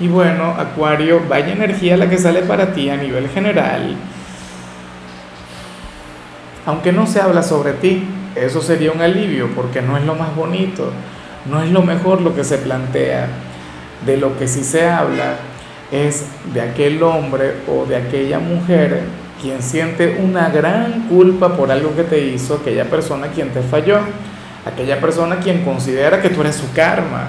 [0.00, 3.96] Y bueno, Acuario, vaya energía la que sale para ti a nivel general.
[6.66, 8.04] Aunque no se habla sobre ti,
[8.36, 10.92] eso sería un alivio porque no es lo más bonito,
[11.50, 13.28] no es lo mejor lo que se plantea.
[14.06, 15.36] De lo que sí se habla
[15.90, 19.02] es de aquel hombre o de aquella mujer
[19.40, 23.98] quien siente una gran culpa por algo que te hizo, aquella persona quien te falló,
[24.66, 27.28] aquella persona quien considera que tú eres su karma,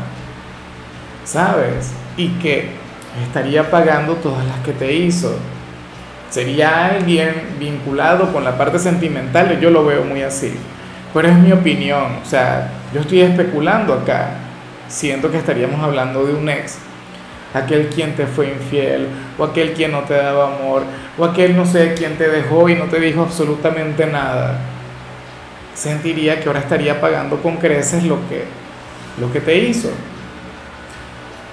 [1.24, 1.92] ¿sabes?
[2.20, 2.66] Y que
[3.26, 5.36] estaría pagando todas las que te hizo.
[6.30, 10.54] Sería alguien vinculado con la parte sentimental, yo lo veo muy así.
[11.14, 14.32] Pero es mi opinión, o sea, yo estoy especulando acá.
[14.90, 16.78] Siento que estaríamos hablando de un ex,
[17.54, 20.84] aquel quien te fue infiel, o aquel quien no te daba amor,
[21.18, 24.60] o aquel no sé quien te dejó y no te dijo absolutamente nada.
[25.74, 28.44] Sentiría que ahora estaría pagando con creces lo que,
[29.22, 29.90] lo que te hizo.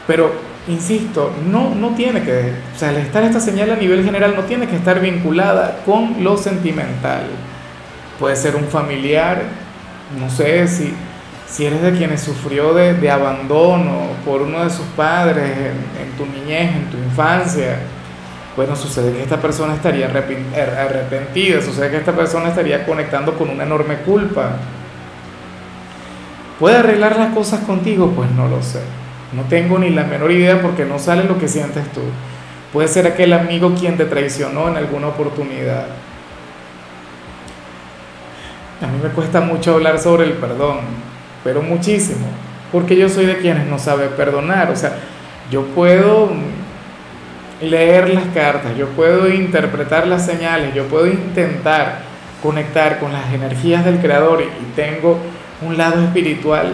[0.07, 4.43] Pero insisto, no, no tiene que, o sea, estar esta señal a nivel general no
[4.43, 7.25] tiene que estar vinculada con lo sentimental.
[8.19, 9.43] Puede ser un familiar,
[10.19, 10.93] no sé si,
[11.47, 15.51] si eres de quienes sufrió de, abandono por uno de sus padres
[16.01, 17.79] en, tu niñez, en tu infancia.
[18.57, 23.65] Bueno, sucede que esta persona estaría arrepentida, sucede que esta persona estaría conectando con una
[23.65, 24.57] enorme culpa.
[26.59, 28.13] ¿Puede arreglar las cosas contigo?
[28.17, 28.81] Pues no lo sé.
[29.33, 32.03] No tengo ni la menor idea porque no sale lo que sientes tú.
[32.73, 35.87] Puede ser aquel amigo quien te traicionó en alguna oportunidad.
[38.81, 40.81] A mí me cuesta mucho hablar sobre el perdón,
[41.43, 42.27] pero muchísimo,
[42.71, 44.71] porque yo soy de quienes no sabe perdonar.
[44.71, 44.93] O sea,
[45.51, 46.31] yo puedo
[47.61, 52.01] leer las cartas, yo puedo interpretar las señales, yo puedo intentar
[52.43, 55.19] conectar con las energías del Creador y tengo
[55.63, 56.73] un lado espiritual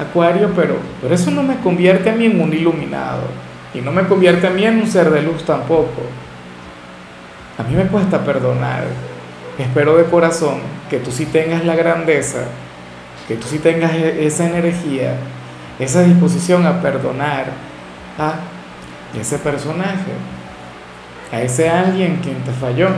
[0.00, 3.24] Acuario, pero, pero eso no me convierte a mí en un iluminado
[3.74, 6.02] y no me convierte a mí en un ser de luz tampoco.
[7.58, 8.84] A mí me cuesta perdonar.
[9.58, 12.44] Espero de corazón que tú sí tengas la grandeza,
[13.28, 15.16] que tú sí tengas e-, esa energía,
[15.78, 17.46] esa disposición a perdonar
[18.18, 18.36] a
[19.18, 20.12] ese personaje,
[21.30, 22.88] a ese alguien quien te falló.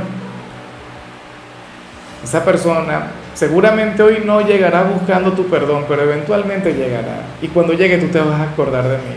[2.23, 7.23] Esa persona Seguramente hoy no llegará buscando tu perdón, pero eventualmente llegará.
[7.41, 9.15] Y cuando llegue tú te vas a acordar de mí.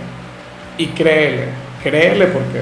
[0.78, 1.48] Y créele,
[1.84, 2.62] créele porque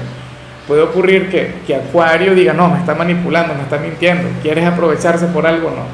[0.66, 5.26] puede ocurrir que, que Acuario diga, no, me está manipulando, me está mintiendo, quieres aprovecharse
[5.26, 5.84] por algo, no.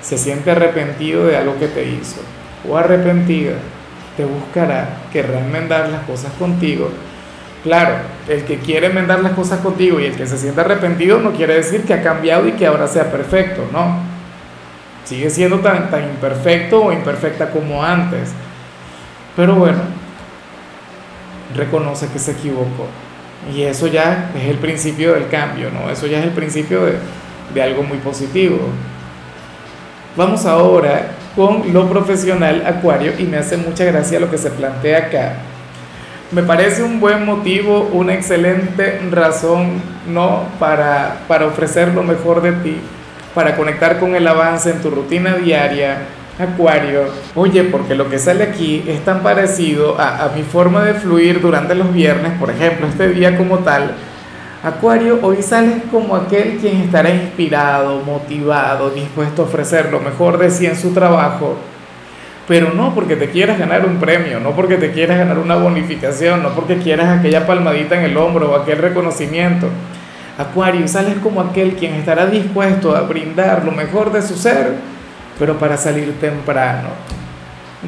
[0.00, 2.20] Se siente arrepentido de algo que te hizo
[2.68, 3.54] o arrepentida,
[4.16, 6.88] te buscará, querrá enmendar las cosas contigo.
[7.64, 7.96] Claro,
[8.28, 11.54] el que quiere enmendar las cosas contigo y el que se siente arrepentido no quiere
[11.54, 14.05] decir que ha cambiado y que ahora sea perfecto, no
[15.06, 18.32] Sigue siendo tan, tan imperfecto o imperfecta como antes.
[19.36, 19.78] Pero bueno,
[21.54, 22.88] reconoce que se equivocó.
[23.54, 25.88] Y eso ya es el principio del cambio, ¿no?
[25.90, 26.94] Eso ya es el principio de,
[27.54, 28.58] de algo muy positivo.
[30.16, 34.98] Vamos ahora con lo profesional Acuario y me hace mucha gracia lo que se plantea
[34.98, 35.34] acá.
[36.32, 40.46] Me parece un buen motivo, una excelente razón, ¿no?
[40.58, 42.80] Para, para ofrecer lo mejor de ti
[43.36, 45.98] para conectar con el avance en tu rutina diaria,
[46.38, 47.02] Acuario.
[47.34, 51.74] Oye, porque lo que sale aquí es tan parecido a, mi forma de fluir durante
[51.74, 53.92] los viernes, por ejemplo, este día como tal.
[54.62, 60.50] Acuario, hoy sales como aquel quien estará inspirado, motivado, dispuesto a ofrecer lo mejor de
[60.50, 61.58] sí en su trabajo,
[62.48, 66.42] pero no porque te quieras ganar un premio, no porque te quieras ganar una bonificación,
[66.42, 69.68] no porque quieras aquella palmadita en el hombro o aquel reconocimiento,
[70.38, 74.74] Acuario, sales como aquel quien estará dispuesto a brindar lo mejor de su ser,
[75.38, 76.88] pero para salir temprano.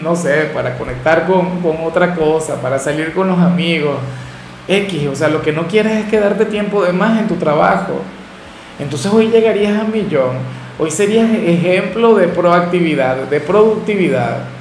[0.03, 3.97] No sé, para conectar con, con otra cosa, para salir con los amigos.
[4.67, 8.01] X, o sea, lo que no quieres es quedarte tiempo de más en tu trabajo.
[8.79, 10.37] Entonces hoy llegarías a millón.
[10.79, 14.58] Hoy serías ejemplo de proactividad, de productividad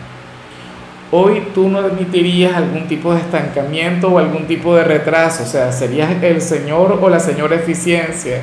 [1.12, 5.72] hoy tú no admitirías algún tipo de estancamiento o algún tipo de retraso, o sea,
[5.72, 8.42] serías el señor o la señora eficiencia.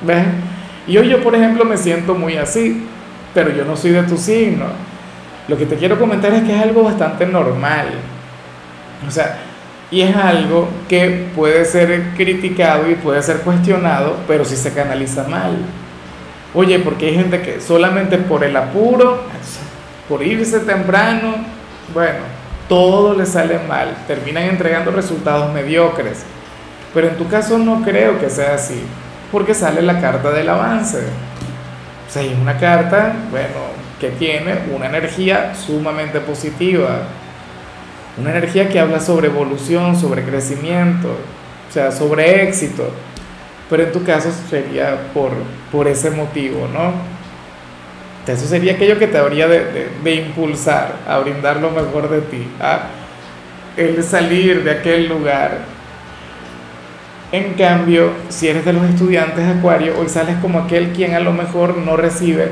[0.00, 0.24] ¿Ves?
[0.86, 2.86] Y hoy yo, por ejemplo, me siento muy así,
[3.34, 4.66] pero yo no soy de tu signo.
[5.46, 7.88] Lo que te quiero comentar es que es algo bastante normal.
[9.06, 9.38] O sea,
[9.90, 15.26] Y es algo que puede ser criticado y puede ser cuestionado, pero si se canaliza
[15.26, 15.56] mal.
[16.54, 19.22] Oye, porque hay gente que solamente por el apuro,
[20.08, 21.36] por irse temprano,
[21.94, 22.20] bueno,
[22.68, 26.24] todo le sale mal, terminan entregando resultados mediocres.
[26.94, 28.82] Pero en tu caso no creo que sea así,
[29.32, 30.98] porque sale la carta del avance.
[32.08, 37.02] O sea, es una carta, bueno, que tiene una energía sumamente positiva,
[38.18, 42.90] una energía que habla sobre evolución, sobre crecimiento, o sea, sobre éxito.
[43.68, 45.30] Pero en tu caso sería por,
[45.70, 47.17] por ese motivo, ¿no?
[48.32, 52.46] Eso sería aquello que te habría de, de, impulsar a brindar lo mejor de ti,
[52.60, 52.88] a
[53.76, 55.58] el salir de aquel lugar.
[57.30, 61.20] En cambio, si eres de los estudiantes de Acuario, hoy sales como aquel quien a
[61.20, 62.48] lo mejor no recibe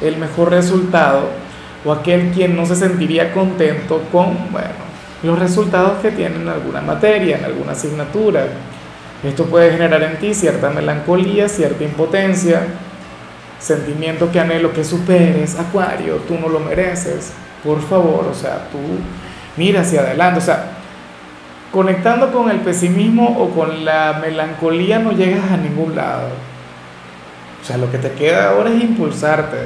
[0.00, 1.28] el mejor resultado
[1.84, 4.84] o aquel quien no se sentiría contento con, bueno,
[5.22, 8.46] los resultados que tiene en alguna materia, en alguna asignatura.
[9.22, 12.66] Esto puede generar en ti cierta melancolía, cierta impotencia,
[13.64, 17.32] sentimiento que anhelo que superes, Acuario, tú no lo mereces,
[17.64, 18.78] por favor, o sea, tú
[19.56, 20.66] mira hacia adelante, o sea,
[21.72, 26.28] conectando con el pesimismo o con la melancolía no llegas a ningún lado.
[27.62, 29.56] O sea, lo que te queda ahora es impulsarte,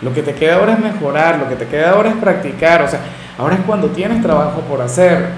[0.00, 2.88] lo que te queda ahora es mejorar, lo que te queda ahora es practicar, o
[2.88, 3.00] sea,
[3.36, 5.28] ahora es cuando tienes trabajo por hacer.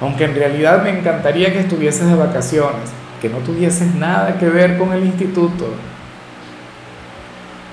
[0.00, 2.90] Aunque en realidad me encantaría que estuvieses de vacaciones,
[3.20, 5.66] que no tuvieses nada que ver con el instituto.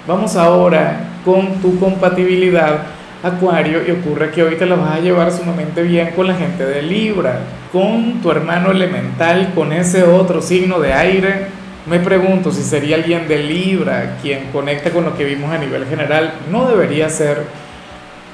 [0.05, 2.79] Vamos ahora con tu compatibilidad
[3.23, 6.65] Acuario y ocurre que hoy te la vas a llevar sumamente bien con la gente
[6.65, 7.39] de Libra,
[7.71, 11.47] con tu hermano elemental, con ese otro signo de aire.
[11.85, 15.85] Me pregunto si sería alguien de Libra quien conecta con lo que vimos a nivel
[15.85, 16.33] general.
[16.51, 17.44] No debería ser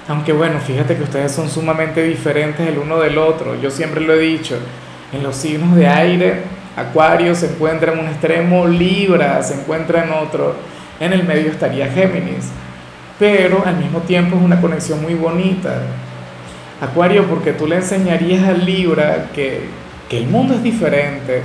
[0.08, 3.54] aunque bueno, fíjate que ustedes son sumamente diferentes el uno del otro.
[3.62, 4.58] Yo siempre lo he dicho,
[5.14, 6.42] en los signos de aire,
[6.76, 10.56] Acuario se encuentra en un extremo, Libra se encuentra en otro,
[11.00, 12.50] en el medio estaría Géminis.
[13.18, 15.82] Pero al mismo tiempo es una conexión muy bonita.
[16.82, 19.64] Acuario, porque tú le enseñarías a Libra que,
[20.08, 21.42] que el mundo es diferente,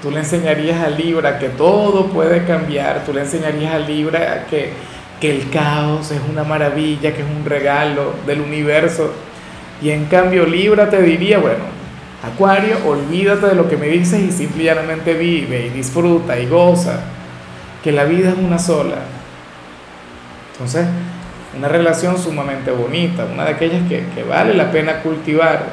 [0.00, 4.70] tú le enseñarías a Libra que todo puede cambiar, tú le enseñarías a Libra que
[5.20, 9.12] que el caos es una maravilla, que es un regalo del universo.
[9.82, 11.64] Y en cambio Libra te diría, bueno,
[12.22, 17.00] Acuario, olvídate de lo que me dices y simplemente vive y disfruta y goza,
[17.86, 18.96] que la vida es una sola.
[20.50, 20.88] Entonces,
[21.56, 25.66] una relación sumamente bonita, una de aquellas que, que vale la pena cultivar.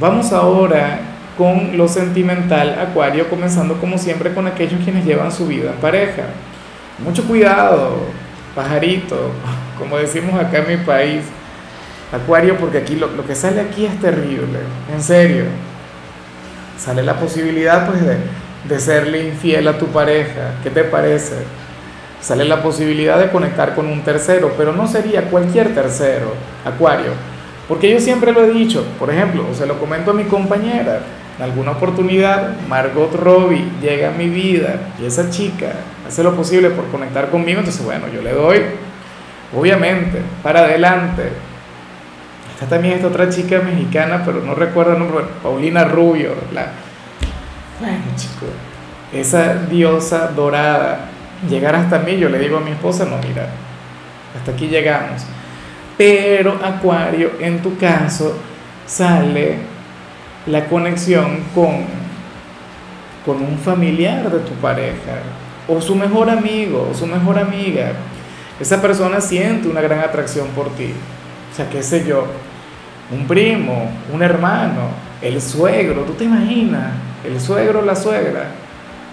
[0.00, 0.98] Vamos ahora
[1.36, 6.24] con lo sentimental, Acuario, comenzando como siempre con aquellos quienes llevan su vida en pareja.
[6.98, 7.98] Mucho cuidado,
[8.56, 9.30] pajarito,
[9.78, 11.22] como decimos acá en mi país,
[12.12, 14.58] Acuario, porque aquí lo, que sale aquí es terrible,
[14.92, 15.44] en serio.
[16.76, 18.16] Sale la posibilidad pues de,
[18.68, 21.36] de serle infiel a tu pareja, ¿qué te parece?
[22.20, 26.34] Sale la posibilidad de conectar con un tercero, pero no sería cualquier tercero,
[26.64, 27.12] Acuario.
[27.66, 31.00] Porque yo siempre lo he dicho, por ejemplo, o se lo comento a mi compañera,
[31.38, 35.72] en alguna oportunidad Margot Robbie llega a mi vida y esa chica
[36.06, 38.62] hace lo posible por conectar conmigo, entonces bueno, yo le doy,
[39.56, 41.28] obviamente, para adelante.
[42.54, 46.72] Está también esta otra chica mexicana, pero no recuerdo el nombre, Paulina Rubio, la...
[47.80, 48.46] Bueno, chico,
[49.12, 51.10] esa diosa dorada,
[51.48, 53.48] llegar hasta mí, yo le digo a mi esposa, no, mira,
[54.36, 55.22] hasta aquí llegamos.
[55.96, 58.36] Pero Acuario, en tu caso,
[58.84, 59.58] sale
[60.46, 61.84] la conexión con,
[63.24, 65.20] con un familiar de tu pareja,
[65.68, 67.92] o su mejor amigo, o su mejor amiga.
[68.58, 70.92] Esa persona siente una gran atracción por ti.
[71.52, 72.26] O sea, qué sé yo,
[73.12, 76.92] un primo, un hermano, el suegro, tú te imaginas,
[77.24, 78.46] el suegro o la suegra,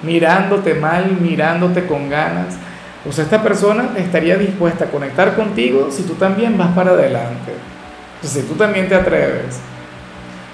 [0.04, 2.56] mirándote mal, mirándote con ganas.
[3.08, 7.54] O sea, esta persona estaría dispuesta a conectar contigo si tú también vas para adelante.
[8.22, 9.60] si tú también te atreves.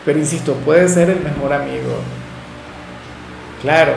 [0.03, 1.99] Pero insisto, puede ser el mejor amigo.
[3.61, 3.93] Claro,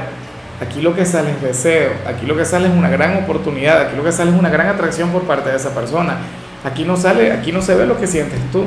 [0.61, 3.97] aquí lo que sale es deseo, aquí lo que sale es una gran oportunidad, aquí
[3.97, 6.19] lo que sale es una gran atracción por parte de esa persona.
[6.65, 8.67] Aquí no sale, aquí no se ve lo que sientes tú.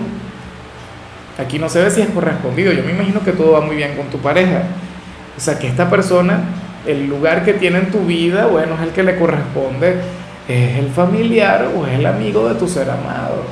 [1.38, 2.72] Aquí no se ve si es correspondido.
[2.74, 4.63] Yo me imagino que todo va muy bien con tu pareja.
[5.38, 6.39] O sea, que esta persona,
[6.86, 9.98] el lugar que tiene en tu vida, bueno, es el que le corresponde,
[10.48, 13.44] es el familiar o es el amigo de tu ser amado.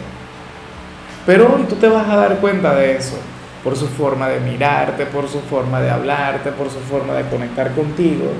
[1.25, 3.18] Pero hoy tú te vas a dar cuenta de eso
[3.63, 7.72] por su forma de mirarte, por su forma de hablarte, por su forma de conectar
[7.72, 8.32] contigo.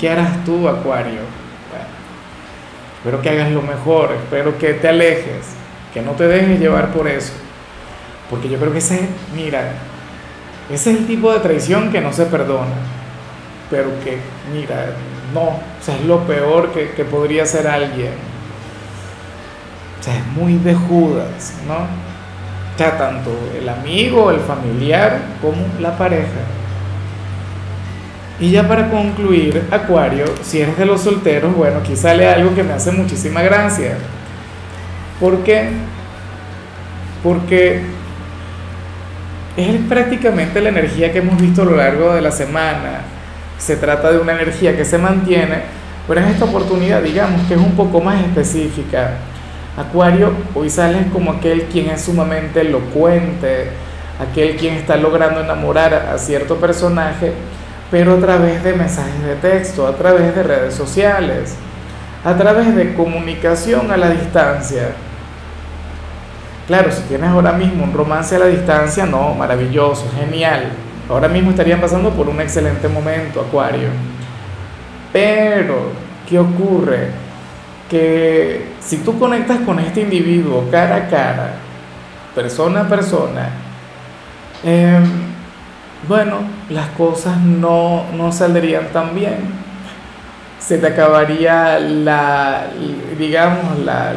[0.00, 1.20] ¿Qué harás tú, Acuario?
[1.70, 1.86] Bueno,
[2.98, 5.54] espero que hagas lo mejor, espero que te alejes,
[5.94, 7.32] que no te dejes llevar por eso.
[8.30, 9.72] Porque yo creo que ese, mira,
[10.70, 12.74] ese es el tipo de traición que no se perdona,
[13.70, 14.18] pero que,
[14.52, 14.94] mira,
[15.32, 18.12] no, o sea, es lo peor que, que podría hacer alguien.
[20.00, 21.74] O sea, es muy de Judas, ¿no?
[21.74, 26.44] O sea, tanto el amigo, el familiar, como la pareja.
[28.38, 32.62] Y ya para concluir, Acuario, si eres de los solteros, bueno, aquí sale algo que
[32.62, 33.96] me hace muchísima gracia.
[35.18, 35.70] ¿Por qué?
[37.22, 37.95] Porque
[39.56, 43.00] es prácticamente la energía que hemos visto a lo largo de la semana.
[43.58, 45.62] Se trata de una energía que se mantiene,
[46.06, 49.12] pero en esta oportunidad, digamos que es un poco más específica.
[49.76, 53.68] Acuario, hoy sales como aquel quien es sumamente elocuente,
[54.20, 57.32] aquel quien está logrando enamorar a cierto personaje
[57.90, 61.54] pero a través de mensajes de texto, a través de redes sociales,
[62.24, 64.88] a través de comunicación a la distancia.
[66.66, 70.72] Claro, si tienes ahora mismo un romance a la distancia, no, maravilloso, genial.
[71.08, 73.88] Ahora mismo estarían pasando por un excelente momento, Acuario.
[75.12, 75.92] Pero,
[76.28, 77.10] ¿qué ocurre?
[77.88, 81.50] Que si tú conectas con este individuo cara a cara,
[82.34, 83.48] persona a persona,
[84.64, 84.98] eh,
[86.08, 86.38] bueno,
[86.70, 89.36] las cosas no, no saldrían tan bien.
[90.58, 92.66] Se te acabaría la,
[93.16, 94.14] digamos, la,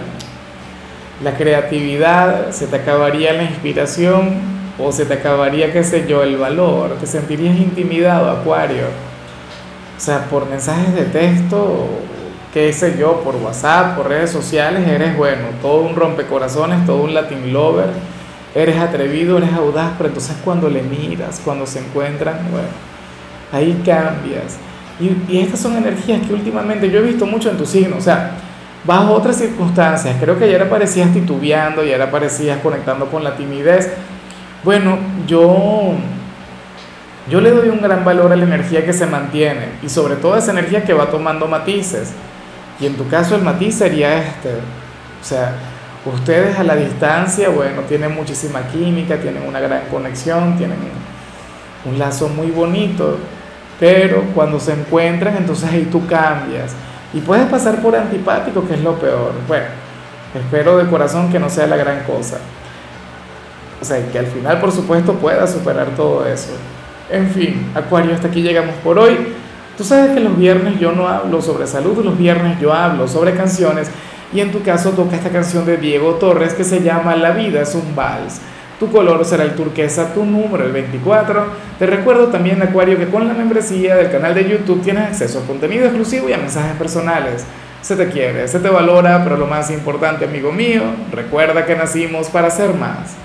[1.24, 4.36] la creatividad, se te acabaría la inspiración
[4.78, 6.96] o se te acabaría, qué sé yo, el valor.
[7.00, 8.86] Te sentirías intimidado, Acuario.
[9.98, 11.88] O sea, por mensajes de texto,
[12.54, 17.14] qué sé yo, por WhatsApp, por redes sociales, eres bueno, todo un rompecorazones, todo un
[17.14, 17.90] Latin lover
[18.56, 22.68] eres atrevido, eres audaz, pero entonces cuando le miras, cuando se encuentran, bueno,
[23.52, 24.58] ahí cambias.
[25.00, 28.02] Y, y, estas son energías que últimamente yo he visto mucho en tu signo, o
[28.02, 28.32] sea,
[28.84, 33.92] bajo otras circunstancias, creo que ayer aparecías titubeando, ayer aparecías conectando con la timidez.
[34.64, 35.94] Bueno, yo,
[37.30, 40.38] yo le doy un gran valor a la energía que se mantiene y sobre todo
[40.38, 42.14] esa energía que va tomando matices.
[42.80, 45.54] Y en tu caso el matiz sería este, o sea,
[46.06, 50.78] Ustedes a la distancia, bueno, tienen muchísima química, tienen una gran conexión, tienen
[51.84, 53.18] un lazo muy bonito,
[53.82, 56.72] pero cuando se encuentran, entonces ahí tú cambias.
[57.14, 59.32] Y puedes pasar por antipático, que es lo peor.
[59.48, 59.66] Bueno,
[60.36, 62.38] espero de corazón que no sea la gran cosa.
[63.82, 66.52] O sea, que al final, por supuesto, puedas superar todo eso.
[67.10, 69.34] En fin, Acuario, hasta aquí llegamos por hoy.
[69.78, 73.34] Tú sabes que los viernes yo no hablo sobre salud, los viernes yo hablo sobre
[73.34, 73.90] canciones
[74.34, 77.62] y en tu caso toca esta canción de Diego Torres que se llama La vida
[77.62, 78.42] es un vals.
[78.80, 81.48] Tu color será el turquesa, tu número el 24.
[81.78, 85.46] Te recuerdo también, Acuario, que con la membresía del canal de YouTube tienes acceso a
[85.46, 87.46] contenido exclusivo y a mensajes personales.
[87.82, 92.30] Se te quiere, se te valora, pero lo más importante, amigo mío, recuerda que nacimos
[92.30, 93.20] para ser más.